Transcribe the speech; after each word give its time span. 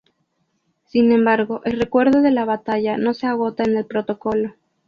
Sin 0.87 1.11
embargo, 1.11 1.61
el 1.63 1.79
recuerdo 1.79 2.23
de 2.23 2.31
la 2.31 2.43
batalla 2.43 2.97
no 2.97 3.13
se 3.13 3.27
agota 3.27 3.61
en 3.65 3.77
el 3.77 3.85
protocolo. 3.85 4.55